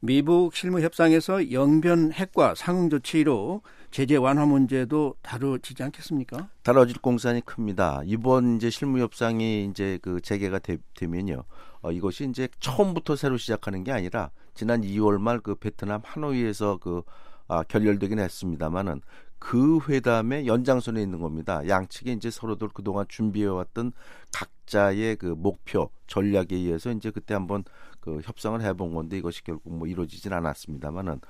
[0.00, 6.50] 미북 실무 협상에서 영변 핵과 상응 조치로 제재 완화 문제도 다루지 않겠습니까?
[6.62, 8.02] 다뤄질 공산이 큽니다.
[8.04, 11.44] 이번 이제 실무 협상이 이제 그 재개가 되, 면요
[11.80, 17.02] 어, 이것이 이제 처음부터 새로 시작하는 게 아니라 지난 2월 말 그 베트남 하노이에서 그
[17.48, 19.00] 아, 결렬되긴 했습니다만은
[19.44, 21.60] 그 회담의 연장선에 있는 겁니다.
[21.68, 23.92] 양측이 이제 서로들 그동안 준비해왔던
[24.32, 27.62] 각자의 그 목표 전략에 의해서 이제 그때 한번
[28.00, 31.20] 그 협상을 해본 건데 이것이 결국 뭐 이루어지진 않았습니다만은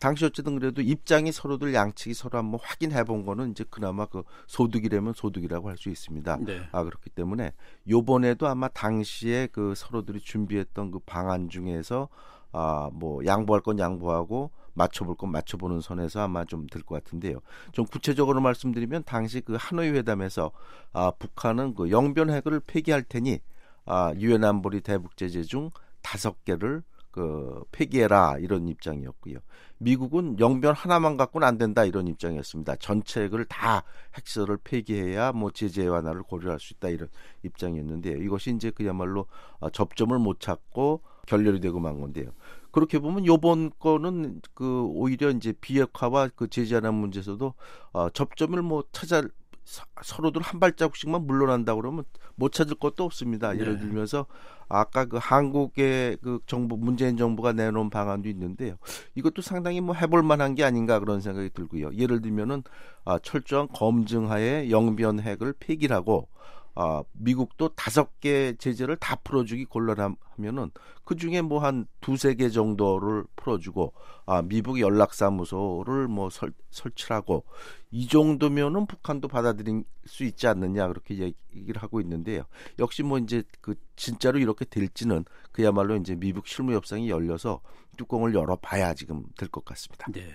[0.00, 5.12] 당시 어쨌든 그래도 입장이 서로들 양측이 서로 한번 확인해 본 거는 이제 그나마 그 소득이라면
[5.14, 6.38] 소득이라고 할 수 있습니다.
[6.40, 6.62] 네.
[6.72, 7.52] 아 그렇기 때문에
[7.88, 12.08] 요번에도 아마 당시에 그 서로들이 준비했던 그 방안 중에서
[12.52, 17.40] 아 뭐 양보할 건 양보하고 맞춰볼 건 맞춰보는 선에서 아마 좀 될 것 같은데요.
[17.72, 20.50] 좀 구체적으로 말씀드리면 당시 그 하노이 회담에서
[20.92, 23.40] 아 북한은 그 영변 핵을 폐기할 테니
[23.86, 25.70] 아 유엔 안보리 대북 제재 중
[26.02, 29.38] 다섯 개를 그 폐기해라 이런 입장이었고요.
[29.78, 32.76] 미국은 영변 하나만 갖고는 안 된다 이런 입장이었습니다.
[32.76, 33.82] 전체를 다
[34.16, 37.08] 핵시설을 폐기해야 뭐 제재 완화를 고려할 수 있다 이런
[37.42, 39.26] 입장이었는데 이것이 이제 그야말로
[39.58, 42.30] 어, 접점을 못 찾고 결렬이 되고 만 건데요.
[42.72, 47.54] 그렇게 보면 요번 거는 그 오히려 이제 비핵화와 그 제재 완화 문제에서도
[47.92, 49.22] 어, 접점을 뭐 찾아
[49.64, 52.04] 서- 서로들 한 발자국씩만 물러난다 그러면
[52.34, 53.56] 못 찾을 것도 없습니다.
[53.58, 53.80] 예를 네.
[53.80, 54.26] 들면서
[54.68, 58.76] 아까 그 한국의 그 정부 문재인 정부가 내놓은 방안도 있는데요.
[59.14, 61.94] 이것도 상당히 뭐 해볼 만한 게 아닌가 그런 생각이 들고요.
[61.94, 62.62] 예를 들면은
[63.04, 66.28] 아, 철저한 검증하에 영변 핵을 폐기하고
[66.74, 70.70] 아, 미국도 다섯 개 제재를 다 풀어주기 곤란하면은
[71.04, 73.92] 그 중에 뭐 한 두세 개 정도를 풀어주고
[74.26, 77.44] 아, 미국 연락사무소를 뭐 설, 설치하고
[77.90, 82.44] 이 정도면은 북한도 받아들일 수 있지 않느냐 그렇게 얘기를 하고 있는데요.
[82.78, 87.60] 역시 뭐 이제 그 진짜로 이렇게 될지는 그야말로 이제 미국 실무 협상이 열려서
[88.00, 90.06] 뚜껑을 열어봐야 지금 될 것 같습니다.
[90.12, 90.26] 네.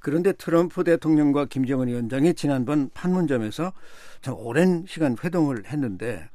[0.00, 3.72] 그런데 트럼프 대통령과 김정은 위원장이 지난번 판문점에서
[4.20, 6.28] 참 오랜 시간 회동을 했는데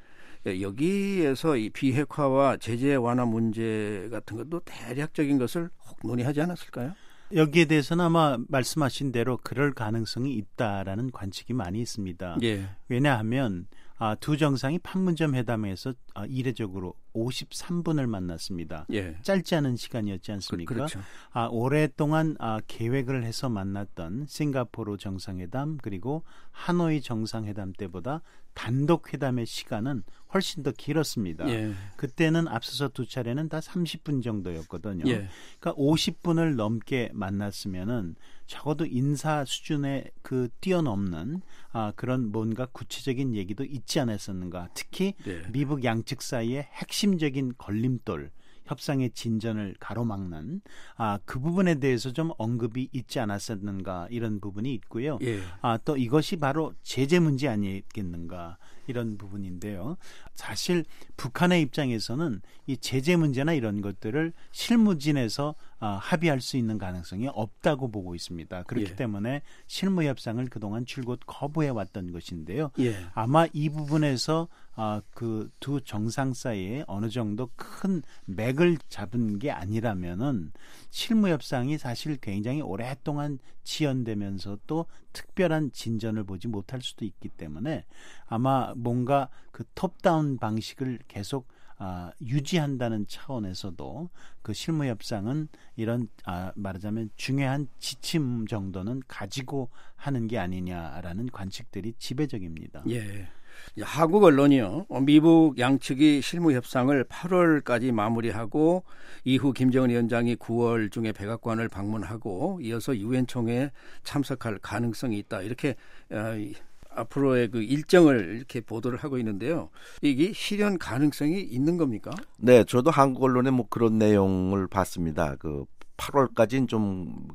[0.47, 6.93] 예, 여기에서 이 비핵화와 제재 완화 문제 같은 것도 대략적인 것을 혹 논의하지 않았을까요?
[7.35, 12.37] 여기에 대해서는 아마 말씀하신 대로 그럴 가능성이 있다라는 관측이 많이 있습니다.
[12.43, 12.69] 예.
[12.87, 18.85] 왜냐하면 아, 두 정상이 판문점 회담에서 아, 이례적으로 53분을 만났습니다.
[18.91, 19.15] 예.
[19.21, 20.73] 짧지 않은 시간이었지 그, 않습니까?
[20.73, 20.99] 그렇죠.
[21.31, 28.21] 아, 오랫동안 아, 계획을 해서 만났던 싱가포르 정상회담 그리고 하노이 정상회담 때보다
[28.53, 30.03] 단독 회담의 시간은
[30.33, 31.49] 훨씬 더 길었습니다.
[31.49, 31.71] 예.
[31.95, 35.05] 그때는 앞서서 두 차례는 다 30분 정도였거든요.
[35.07, 35.29] 예.
[35.59, 43.99] 그러니까 50분을 넘게 만났으면은 적어도 인사 수준의 그 뛰어넘는 아, 그런 뭔가 구체적인 얘기도 있지
[43.99, 44.69] 않았었는가.
[44.73, 45.43] 특히 네.
[45.51, 48.31] 미국 양측 사이에 핵심적인 걸림돌
[48.65, 50.61] 협상의 진전을 가로막는
[50.95, 55.19] 아, 그 부분에 대해서 좀 언급이 있지 않았었는가 이런 부분이 있고요.
[55.21, 55.39] 예.
[55.61, 58.57] 아, 또 이것이 바로 제재 문제 아니겠는가
[58.89, 59.97] 이런 부분인데요.
[60.33, 60.83] 사실
[61.15, 68.13] 북한의 입장에서는 이 제재 문제나 이런 것들을 실무진에서 아, 합의할 수 있는 가능성이 없다고 보고
[68.13, 68.63] 있습니다.
[68.63, 68.95] 그렇기 예.
[68.95, 72.71] 때문에 실무 협상을 그동안 줄곧 거부해 왔던 것인데요.
[72.79, 72.97] 예.
[73.13, 80.51] 아마 이 부분에서 아, 그 두 정상 사이에 어느 정도 큰 맥을 잡은 게 아니라면은
[80.89, 87.85] 실무 협상이 사실 굉장히 오랫동안 지연되면서 또 특별한 진전을 보지 못할 수도 있기 때문에
[88.25, 91.47] 아마 뭔가 그 톱다운 방식을 계속
[91.81, 94.09] 아, 유지한다는 차원에서도
[94.41, 102.83] 그 실무 협상은 이런 아, 말하자면 중요한 지침 정도는 가지고 하는 게 아니냐라는 관측들이 지배적입니다.
[102.89, 103.29] 예.
[103.75, 104.87] 이 한국 언론이요.
[104.89, 108.83] 어, 미국 양측이 실무 협상을 8월까지 마무리하고
[109.23, 113.71] 이후 김정은 위원장이 9월 중에 백악관을 방문하고 이어서 유엔 총회에
[114.03, 115.41] 참석할 가능성이 있다.
[115.41, 115.75] 이렇게
[116.11, 116.53] 어, 이,
[116.99, 119.69] 앞으로의 그 일정을 이렇게 보도를 하고 있는데요.
[120.01, 122.11] 이게 실현 가능성이 있는 겁니까?
[122.37, 125.35] 네, 저도 한국 언론에 뭐 그런 내용을 봤습니다.
[125.37, 125.65] 그
[125.97, 127.27] 8월까지는 좀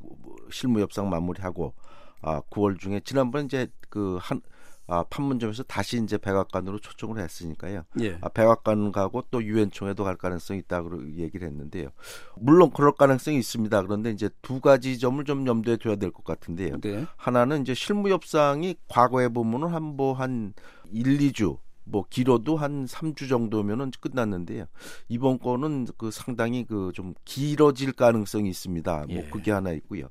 [0.51, 1.75] 실무 협상 마무리하고
[2.23, 4.41] 아 9월 중에 지난번 이제 그 한
[4.87, 7.85] 아, 판문점에서 다시 이제 백악관으로 초청을 했으니까요.
[8.01, 8.19] 예.
[8.21, 11.89] 아, 백악관 가고 또 유엔 총회도 갈 가능성이 있다고 얘기를 했는데요.
[12.37, 13.83] 물론 그럴 가능성이 있습니다.
[13.83, 16.81] 그런데 이제 두 가지 점을 좀 염두에 둬야 될 것 같은데요.
[16.81, 17.07] 네.
[17.17, 20.53] 하나는 이제 실무 협상이 과거에 보면은 한뭐한
[20.91, 24.67] 1, 2주 뭐 길어도 한 3주 정도면은 끝났는데요.
[25.09, 28.97] 이번 거는 그 상당히 그 좀 길어질 가능성이 있습니다.
[29.09, 29.29] 뭐 예.
[29.31, 30.09] 그게 하나 있고요.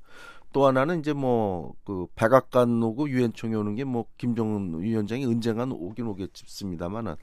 [0.53, 5.71] 또 하나는 이제 뭐 그 백악관 오고 유엔 총회 오는 게 뭐 김정은 위원장이 언젠간
[5.73, 7.15] 오긴 오겠습니다만은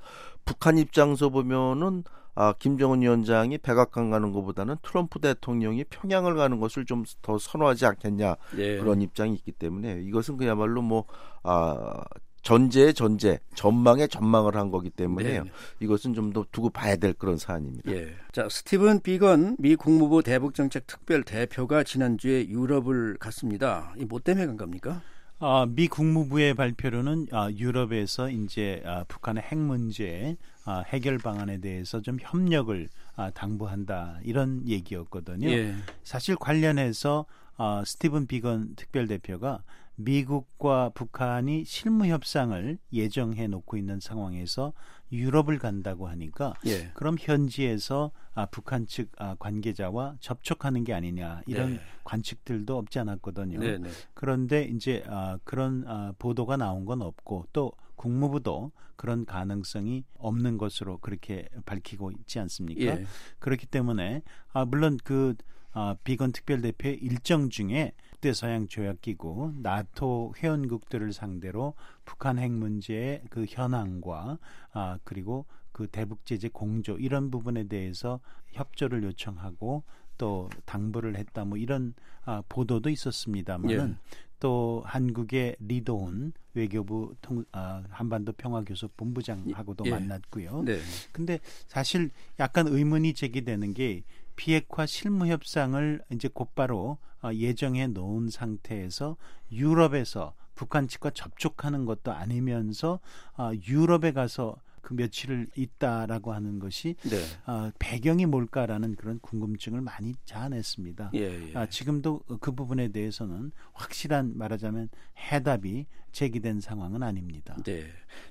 [0.45, 7.05] 북한 입장에서 보면은 아 김정은 위원장이 백악관 가는 것보다는 트럼프 대통령이 평양을 가는 것을 좀
[7.23, 8.79] 더 선호하지 않겠냐 예.
[8.79, 11.05] 그런 입장이 있기 때문에 이것은 그야말로 뭐
[11.43, 12.03] 아,
[12.43, 15.45] 전제의 전제, 전망의 전망을 한 거기 때문에요.
[15.45, 15.51] 네.
[15.81, 17.91] 이것은 좀 더 두고 봐야 될 그런 사안입니다.
[17.93, 18.15] 예.
[18.33, 23.93] 자, 스티븐 비건 미 국무부 대북정책 특별 대표가 지난주에 유럽을 갔습니다.
[23.99, 25.03] 이 뭐 때문에 간 겁니까?
[25.41, 32.01] 아, 미 국무부의 발표로는 아, 유럽에서 이제 아, 북한의 핵 문제 아, 해결 방안에 대해서
[32.01, 35.49] 좀 협력을 아, 당부한다 이런 얘기였거든요.
[35.49, 35.75] 예.
[36.05, 37.25] 사실 관련해서
[37.61, 39.63] 어, 스티븐 비건 특별 대표가
[39.97, 44.73] 미국과 북한이 실무 협상을 예정해 놓고 있는 상황에서
[45.13, 46.91] 유럽을 간다고 하니까 예.
[46.95, 51.81] 그럼 현지에서 아, 북한 측 아, 관계자와 접촉하는 게 아니냐 이런 네.
[52.05, 53.61] 관측들도 없지 않았거든요.
[53.61, 53.91] 네, 네.
[54.15, 60.97] 그런데 이제 아, 그런 아, 보도가 나온 건 없고 또 국무부도 그런 가능성이 없는 것으로
[60.99, 62.81] 그렇게 밝히고 있지 않습니까?
[62.81, 63.05] 예.
[63.39, 64.23] 그렇기 때문에
[64.55, 65.35] 아, 물론 그
[65.73, 73.47] 아, 비건 특별대표의 일정 중에 북대서양 조약 기구 나토 회원국들을 상대로 북한 핵 문제의 그
[73.49, 74.39] 현황과
[74.73, 78.21] 아, 그리고 그 대북 제재 공조 이런 부분에 대해서
[78.53, 79.85] 협조를 요청하고
[80.19, 84.17] 또 당부를 했다 뭐 이런 아, 보도도 있었습니다만은 예.
[84.41, 89.91] 또 한국의 리도훈 외교부 통, 아, 한반도 평화교섭 본부장하고도 예.
[89.91, 90.63] 만났고요.
[90.63, 90.79] 네.
[91.13, 94.03] 근데 사실 약간 의문이 제기되는 게
[94.37, 99.17] 비핵화 실무 협상을 이제 곧바로 어, 예정해 놓은 상태에서
[99.53, 103.01] 유럽에서 북한 측과 접촉하는 것도 아니면서
[103.37, 107.19] 어, 유럽에 가서 그 며칠을 있다라고 하는 것이 네.
[107.47, 111.11] 어, 배경이 뭘까라는 그런 궁금증을 많이 자아냈습니다.
[111.15, 111.57] 예, 예.
[111.57, 114.89] 아, 지금도 그 부분에 대해서는 확실한 말하자면
[115.19, 117.57] 해답이 제기된 상황은 아닙니다.
[117.65, 117.85] 네.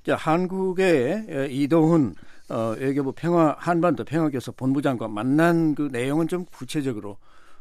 [0.03, 2.13] 자, 한국의 에, 이동훈
[2.49, 7.17] 어, 외교부 평화 한반도 평화교섭 본부장과 만난 그 내용은 좀 구체적으로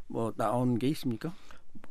[0.07, 1.33] 뭐 나온 게 있습니까?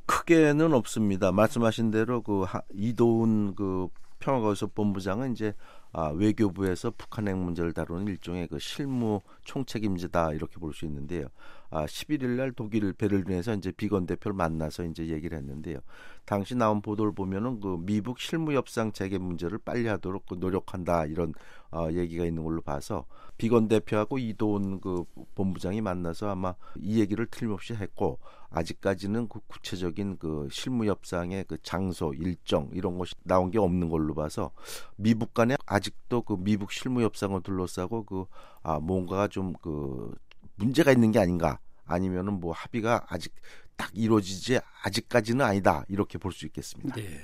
[0.07, 1.31] 크게는 없습니다.
[1.31, 3.87] 말씀하신 대로 그 하- 이도훈 그
[4.19, 5.53] 평화교섭 본부장은 이제
[5.93, 11.27] 아, 외교부에서 북한 핵 문제를 다루는 일종의 그 실무 총책임자다 이렇게 볼 수 있는데요.
[11.69, 15.79] 아, 11일 날 독일 베를린에서 이제 비건 대표를 만나서 이제 얘기를 했는데요.
[16.25, 21.33] 당시 나온 보도를 보면은 그 미북 실무 협상 재개 문제를 빨리 하도록 그 노력한다 이런
[21.71, 23.05] 어, 얘기가 있는 걸로 봐서
[23.37, 25.03] 비건 대표하고 이도훈 그
[25.35, 28.19] 본부장이 만나서 아마 이 얘기를 틀림없이 했고
[28.49, 34.13] 아직까지는 그 구체적인 그 실무 협상의 그 장소 일정 이런 것이 나온 게 없는 걸로
[34.15, 34.51] 봐서
[34.95, 38.25] 미북 간에 아직도 그 미북 실무 협상을 둘러싸고 그
[38.63, 40.13] 아 뭔가가 좀 그
[40.55, 43.33] 문제가 있는 게 아닌가 아니면은 뭐 합의가 아직
[43.77, 46.95] 딱 이루어지지 아직까지는 아니다 이렇게 볼 수 있겠습니다.
[46.95, 47.19] 네.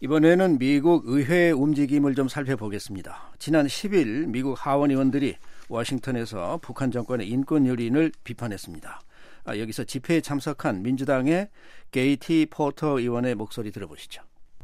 [0.00, 3.32] 이번에는 미국 의회 움직임을 좀 살펴보겠습니다.
[3.40, 5.34] 지난 10일 미국 하원 의원들이
[5.68, 9.00] 워싱턴에서 북한 정권의 인권 유린을 비판했습니다.
[9.46, 11.48] 아, 여기서 집회에 참석한 민주당의
[11.92, 14.22] 게이티 포터 의원의 목소리 들어보시죠.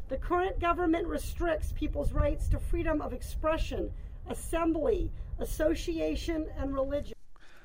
[0.09, 3.91] The current government restricts people's rights to freedom of expression,
[4.29, 5.09] assembly,
[5.41, 7.13] association, and religion.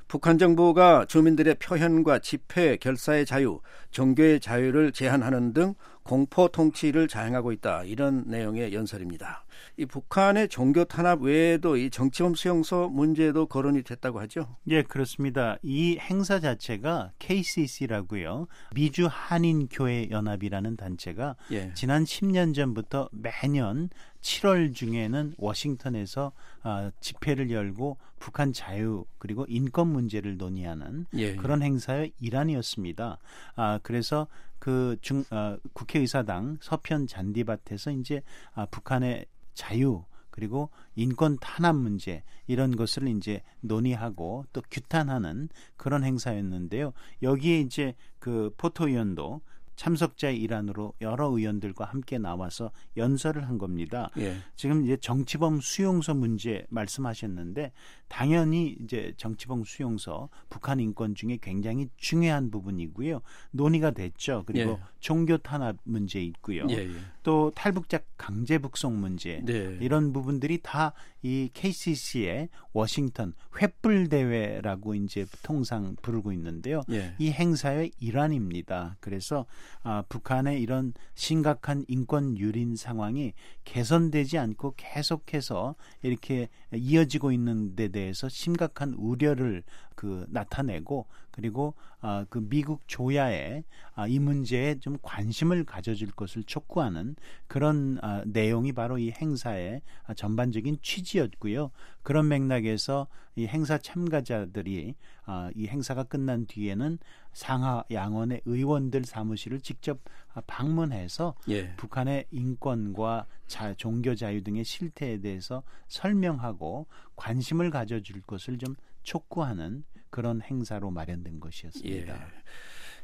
[0.06, 5.74] 북한 정부가 주민들의 표현과 집회, 결사의 자유, 종교의 자유를 제한하는 등
[6.08, 7.84] 공포 통치를 자행하고 있다.
[7.84, 9.44] 이런 내용의 연설입니다.
[9.76, 14.56] 이 북한의 종교 탄압 외에도 이 정치범 수용소 문제도 거론이 됐다고 하죠.
[14.68, 15.58] 예, 그렇습니다.
[15.62, 18.46] 이 행사 자체가 KCC라고요.
[18.74, 21.74] 미주 한인 교회 연합이라는 단체가 예.
[21.74, 23.90] 지난 10년 전부터 매년
[24.22, 31.36] 7월 중에는 워싱턴에서 아, 집회를 열고 북한 자유 그리고 인권 문제를 논의하는 예.
[31.36, 33.18] 그런 행사의 일환이었습니다.
[33.56, 34.26] 아, 그래서
[34.58, 38.22] 그 중, 아, 국회의사당 서편 잔디밭에서 이제
[38.54, 46.92] 아, 북한의 자유 그리고 인권 탄압 문제 이런 것을 이제 논의하고 또 규탄하는 그런 행사였는데요.
[47.22, 49.40] 여기에 이제 그 포토 의원도
[49.78, 54.10] 참석자의 일환으로 여러 의원들과 함께 나와서 연설을 한 겁니다.
[54.18, 54.36] 예.
[54.56, 57.72] 지금 이제 정치범 수용소 문제 말씀하셨는데
[58.08, 63.20] 당연히 이제 정치범 수용소 북한 인권 중에 굉장히 중요한 부분이고요.
[63.50, 64.44] 논의가 됐죠.
[64.46, 64.78] 그리고 예.
[65.00, 66.66] 종교 탄압 문제 있고요.
[66.70, 66.90] 예, 예.
[67.22, 69.78] 또 탈북자 강제 북송 문제 네.
[69.80, 70.92] 이런 부분들이 다
[71.22, 76.82] 이 KCC의 워싱턴 횃불 대회라고 이제 통상 부르고 있는데요.
[76.90, 77.14] 예.
[77.18, 78.96] 이 행사의 일환입니다.
[79.00, 79.46] 그래서
[79.82, 83.32] 아, 북한의 이런 심각한 인권 유린 상황이
[83.68, 89.62] 개선되지 않고 계속해서 이렇게 이어지고 있는 데 대해서 심각한 우려를
[89.98, 93.64] 그 나타내고 그리고 아, 그 미국 조야에
[93.96, 97.16] 아, 이 문제에 좀 관심을 가져줄 것을 촉구하는
[97.48, 101.72] 그런 아, 내용이 바로 이 행사의 아, 전반적인 취지였고요.
[102.04, 104.94] 그런 맥락에서 이 행사 참가자들이
[105.24, 106.98] 아, 이 행사가 끝난 뒤에는
[107.32, 109.98] 상하 양원의 의원들 사무실을 직접
[110.32, 111.74] 아, 방문해서 예.
[111.74, 116.86] 북한의 인권과 자, 종교 자유 등의 실태에 대해서 설명하고
[117.16, 118.76] 관심을 가져줄 것을 좀
[119.08, 122.14] 촉구하는 그런 행사로 마련된 것이었습니다.
[122.14, 122.18] 예.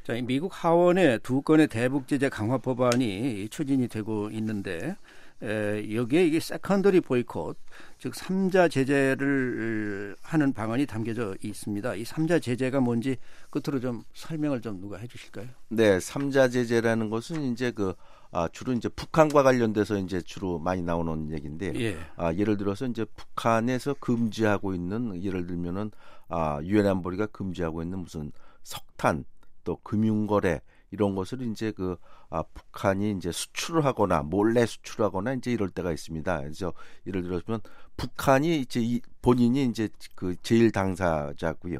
[0.03, 4.97] 자, 이 미국 하원의 두 건의 대북 제재 강화 법안이 추진이 되고 있는데
[5.43, 7.57] 에, 여기에 이게 secondary boycott
[7.99, 11.95] 즉 삼자 제재를 하는 방안이 담겨져 있습니다.
[11.95, 13.17] 이 삼자 제재가 뭔지
[13.49, 15.49] 끝으로 좀 설명을 좀 누가 해 주실까요?
[15.69, 17.95] 네, 삼자 제재라는 것은 이제 그
[18.35, 21.97] 아, 주로 이제 북한과 관련돼서 이제 주로 많이 나오는 얘기인데 예.
[22.17, 25.93] 아, 예를 들어서 이제 북한에서 금지하고 있는 예를 들면은
[26.29, 28.33] 아, 유엔 안보리가 금지하고 있는 무슨
[28.65, 29.25] 석탄
[29.63, 30.61] 또 금융거래
[30.91, 31.97] 이런 것을 이제 그
[32.29, 36.41] 아, 북한이 이제 수출을 하거나 몰래 수출하거나 이제 이럴 때가 있습니다.
[36.41, 36.73] 그래서
[37.07, 37.61] 예를 들어서
[37.97, 41.79] 북한이 이제 이 본인이 이제 그 제일 당사자고요.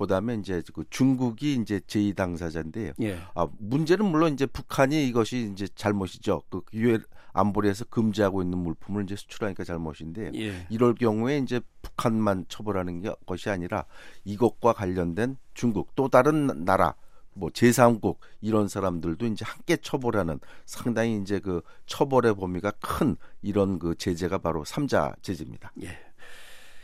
[0.00, 2.92] 그다음에 이제 그 중국이 이제 제2 당사자인데요.
[3.02, 3.18] 예.
[3.34, 6.42] 아, 문제는 물론 이제 북한이 이것이 이제 잘못이죠.
[6.48, 10.66] 그 유엔 안보리에서 금지하고 있는 물품을 이제 수출하니까 잘못인데 예.
[10.70, 13.84] 이럴 경우에 이제 북한만 처벌하는 게- 것이 아니라
[14.24, 16.94] 이것과 관련된 중국 또 다른 나라
[17.34, 23.94] 뭐 제3국 이런 사람들도 이제 함께 처벌하는 상당히 이제 그 처벌의 범위가 큰 이런 그
[23.94, 25.72] 제재가 바로 삼자 제재입니다.
[25.82, 25.96] 예.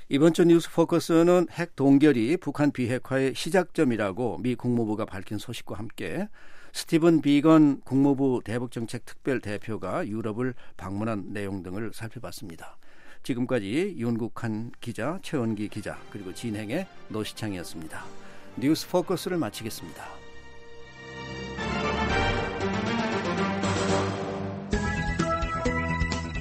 [0.09, 6.28] 이번 주 뉴스 포커스는 핵 동결이 북한 비핵화의 시작점이라고 미 국무부가 밝힌 소식과 함께
[6.72, 12.76] 스티븐 비건 국무부 대북정책 특별 대표가 유럽을 방문한 내용 등을 살펴봤습니다.
[13.24, 18.04] 지금까지 윤국한 기자, 최원기 기자, 그리고 진행의 노시창이었습니다.
[18.59, 20.04] 뉴스 포커스를 마치겠습니다.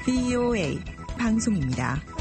[0.05, 0.79] VOA
[1.17, 2.14] 방송입니다.